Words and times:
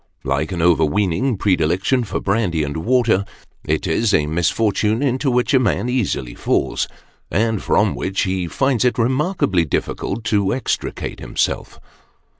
Like 0.23 0.51
an 0.51 0.63
over 0.63 0.83
weening 0.83 1.37
predilection 1.37 2.03
for 2.03 2.19
brandy 2.19 2.63
and 2.63 2.75
water, 2.77 3.23
it 3.63 3.85
is 3.85 4.15
a 4.15 4.25
misfortune 4.25 5.03
into 5.03 5.29
which 5.29 5.53
a 5.53 5.59
man 5.59 5.89
easily 5.89 6.33
falls, 6.33 6.87
and 7.29 7.61
from 7.61 7.93
which 7.93 8.21
he 8.23 8.47
finds 8.47 8.83
it 8.83 8.97
remarkably 8.97 9.63
difficult 9.63 10.23
to 10.23 10.55
extricate 10.55 11.19
himself. 11.19 11.79